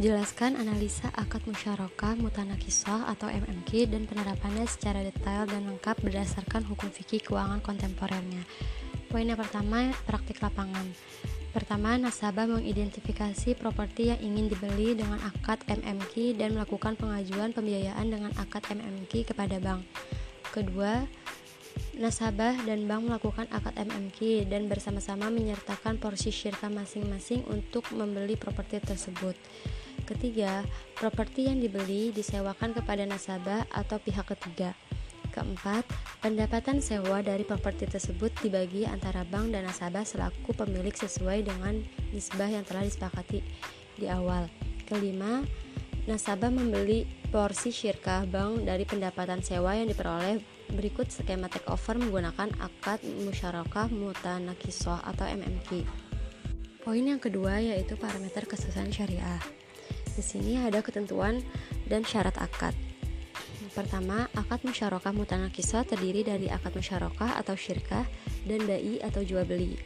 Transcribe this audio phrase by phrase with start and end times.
[0.00, 6.88] Jelaskan analisa akad musyarakah mutanakisah atau MMQ dan penerapannya secara detail dan lengkap berdasarkan hukum
[6.88, 8.40] fikih keuangan kontemporernya.
[9.12, 10.88] Poin yang pertama, praktik lapangan.
[11.52, 18.32] Pertama, nasabah mengidentifikasi properti yang ingin dibeli dengan akad MMQ dan melakukan pengajuan pembiayaan dengan
[18.40, 19.84] akad MMQ kepada bank.
[20.48, 21.04] Kedua,
[22.00, 28.80] nasabah dan bank melakukan akad MMQ dan bersama-sama menyertakan porsi syirka masing-masing untuk membeli properti
[28.80, 29.36] tersebut.
[30.04, 30.66] Ketiga,
[30.98, 34.74] properti yang dibeli disewakan kepada nasabah atau pihak ketiga.
[35.30, 35.86] Keempat,
[36.18, 41.78] pendapatan sewa dari properti tersebut dibagi antara bank dan nasabah selaku pemilik sesuai dengan
[42.10, 43.38] nisbah yang telah disepakati
[43.94, 44.50] di awal.
[44.90, 45.46] Kelima,
[46.10, 50.42] nasabah membeli porsi syirkah bank dari pendapatan sewa yang diperoleh
[50.74, 55.86] berikut skema take over menggunakan akad musyarakah mutanakisoh atau MMQ.
[56.82, 59.59] Poin yang kedua yaitu parameter kesusahan syariah.
[60.20, 61.40] Di sini ada ketentuan
[61.88, 62.76] dan syarat akad.
[63.72, 68.04] Pertama, akad musyarakah mutanakisah terdiri dari akad musyarakah atau syirkah
[68.44, 69.80] dan dai atau jual beli.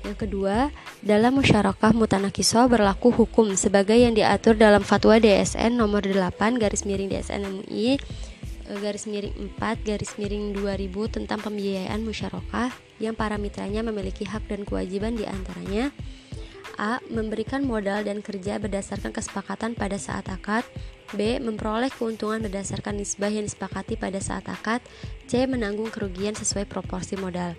[0.00, 0.72] Yang kedua,
[1.04, 7.12] dalam musyarakah mutanakisah berlaku hukum sebagai yang diatur dalam fatwa DSN nomor 8 garis miring
[7.12, 12.72] DSN MUI eh, garis miring 4 garis miring 2000 tentang pembiayaan musyarakah
[13.04, 15.92] yang para mitranya memiliki hak dan kewajiban di antaranya
[16.76, 17.02] A.
[17.10, 20.66] Memberikan modal dan kerja berdasarkan kesepakatan pada saat akad
[21.14, 21.38] B.
[21.38, 24.82] Memperoleh keuntungan berdasarkan nisbah yang disepakati pada saat akad
[25.30, 25.46] C.
[25.48, 27.54] Menanggung kerugian sesuai proporsi modal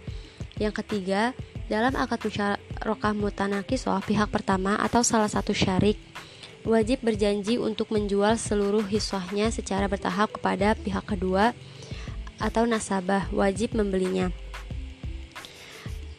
[0.55, 1.35] Yang ketiga,
[1.67, 5.99] dalam akad musyarakah mutanakisoh pihak pertama atau salah satu syarik
[6.65, 11.53] wajib berjanji untuk menjual seluruh hissahnya secara bertahap kepada pihak kedua
[12.41, 14.33] atau nasabah wajib membelinya.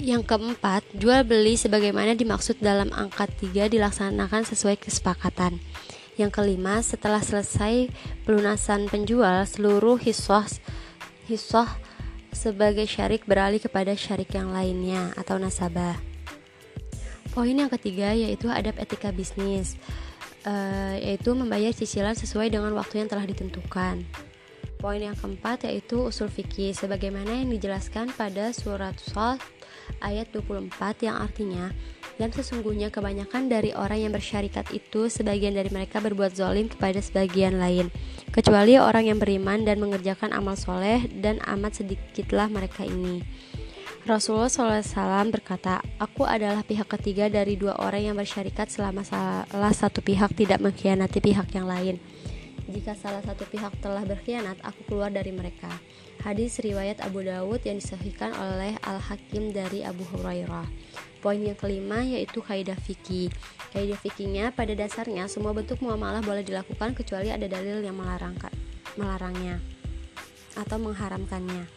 [0.06, 5.58] Yang keempat, jual beli sebagaimana dimaksud dalam angka 3 dilaksanakan sesuai kesepakatan.
[6.14, 7.90] Yang kelima, setelah selesai
[8.22, 10.46] pelunasan penjual, seluruh hissah
[11.26, 11.66] hissah
[12.30, 15.98] sebagai syarik beralih kepada syarik yang lainnya atau nasabah.
[17.34, 19.74] Poin yang ketiga yaitu adab etika bisnis,
[20.46, 24.06] uh, yaitu membayar cicilan sesuai dengan waktu yang telah ditentukan.
[24.76, 29.40] Poin yang keempat yaitu usul fikih sebagaimana yang dijelaskan pada surat Sot
[30.02, 31.72] ayat 24 yang artinya
[32.16, 37.60] dan sesungguhnya kebanyakan dari orang yang bersyarikat itu sebagian dari mereka berbuat zolim kepada sebagian
[37.60, 37.92] lain
[38.32, 43.22] kecuali orang yang beriman dan mengerjakan amal soleh dan amat sedikitlah mereka ini
[44.06, 49.98] Rasulullah SAW berkata, Aku adalah pihak ketiga dari dua orang yang bersyarikat selama salah satu
[49.98, 51.98] pihak tidak mengkhianati pihak yang lain.
[52.66, 55.70] Jika salah satu pihak telah berkhianat, aku keluar dari mereka.
[56.26, 60.66] Hadis riwayat Abu Dawud yang disahihkan oleh Al-Hakim dari Abu Hurairah.
[61.22, 63.30] Poin yang kelima yaitu kaidah fikih.
[63.70, 68.50] Kaidah fikihnya pada dasarnya semua bentuk muamalah boleh dilakukan kecuali ada dalil yang melarangkan,
[68.98, 69.62] melarangnya
[70.58, 71.70] atau mengharamkannya.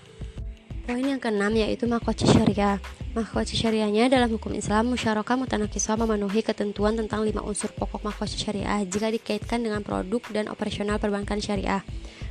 [0.90, 2.82] Poin yang keenam yaitu makoci syariah.
[3.20, 8.80] Makoci syariahnya dalam hukum Islam musyarakah mutanakisah memenuhi ketentuan tentang lima unsur pokok makoci syariah
[8.88, 11.84] jika dikaitkan dengan produk dan operasional perbankan syariah.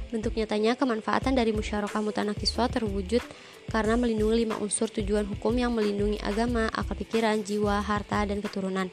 [0.09, 3.21] Bentuk nyatanya kemanfaatan dari musyarakah mutanakiswa terwujud
[3.69, 8.89] karena melindungi lima unsur tujuan hukum yang melindungi agama, akal pikiran, jiwa, harta, dan keturunan.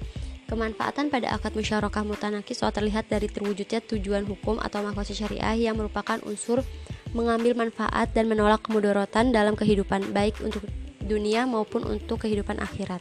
[0.52, 6.20] Kemanfaatan pada akad musyarakah mutanakiswa terlihat dari terwujudnya tujuan hukum atau mahkota syariah yang merupakan
[6.28, 6.60] unsur
[7.16, 10.68] mengambil manfaat dan menolak kemudorotan dalam kehidupan baik untuk
[11.06, 13.00] dunia maupun untuk kehidupan akhirat.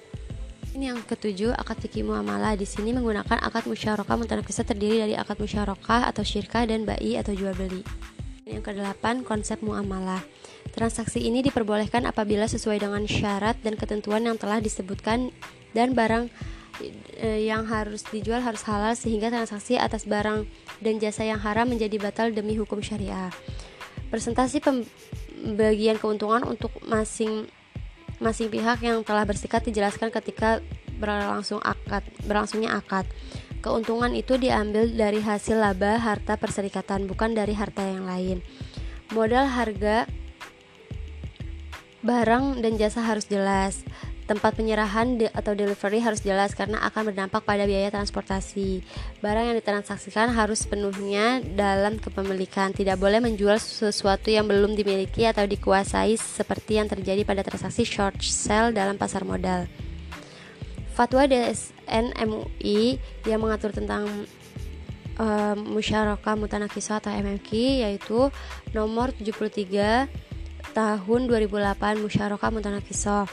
[0.75, 2.59] Ini yang ketujuh, akad fikih muamalah.
[2.59, 7.31] Di sini menggunakan akad musyarakah mutanakisah terdiri dari akad musyarakah atau syirkah dan bai atau
[7.31, 7.87] jual beli.
[8.43, 10.21] Yang kedelapan, konsep muamalah.
[10.75, 15.31] Transaksi ini diperbolehkan apabila sesuai dengan syarat dan ketentuan yang telah disebutkan
[15.71, 16.27] dan barang
[17.23, 20.51] e, yang harus dijual harus halal sehingga transaksi atas barang
[20.83, 23.31] dan jasa yang haram menjadi batal demi hukum syariah.
[24.11, 27.47] Presentasi pembagian keuntungan untuk masing
[28.25, 30.65] masing pihak yang telah bersikat dijelaskan ketika
[30.97, 33.05] berlangsung akad berlangsungnya akad.
[33.61, 38.41] Keuntungan itu diambil dari hasil laba harta perserikatan, bukan dari harta yang lain.
[39.13, 40.09] Modal harga
[42.05, 43.85] barang dan jasa harus jelas.
[44.25, 48.81] Tempat penyerahan de atau delivery harus jelas karena akan berdampak pada biaya transportasi.
[49.21, 52.73] Barang yang ditransaksikan harus sepenuhnya dalam kepemilikan.
[52.73, 58.25] Tidak boleh menjual sesuatu yang belum dimiliki atau dikuasai seperti yang terjadi pada transaksi short
[58.25, 59.69] sale dalam pasar modal.
[60.97, 62.97] Fatwa DSN MUI
[63.29, 64.09] yang mengatur tentang
[65.21, 67.51] uh, musyarakah mutanakisah atau MMQ
[67.83, 68.33] yaitu
[68.73, 70.09] nomor 73
[70.73, 73.27] tahun 2008 musyarakah mutanakisah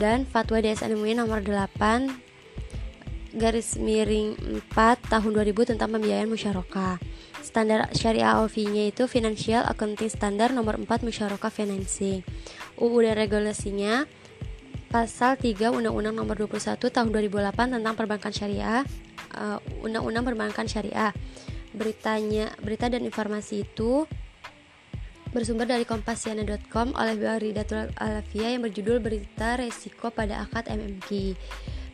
[0.00, 2.32] dan fatwa DSN MUI nomor 8
[3.32, 4.36] garis miring
[4.72, 7.00] 4 tahun 2000 tentang pembiayaan musyarakah.
[7.40, 12.20] Standar syariah OV-nya itu Financial Accounting Standard nomor 4 musyarakah financing.
[12.76, 14.04] UU dan regulasinya
[14.92, 18.84] pasal 3 Undang-Undang nomor 21 tahun 2008 tentang perbankan syariah,
[19.32, 21.16] uh, Undang-Undang perbankan syariah.
[21.72, 24.04] Beritanya, berita dan informasi itu
[25.32, 31.34] bersumber dari kompasiana.com oleh Ridatul Alafia yang berjudul Berita Resiko pada Akad MMK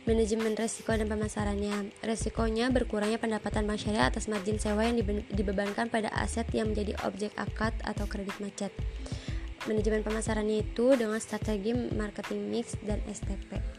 [0.09, 1.93] manajemen resiko dan pemasarannya.
[2.01, 4.97] Resikonya berkurangnya pendapatan syariah atas margin sewa yang
[5.29, 8.73] dibebankan pada aset yang menjadi objek akad atau kredit macet.
[9.69, 13.78] Manajemen pemasarannya itu dengan strategi marketing mix dan STP.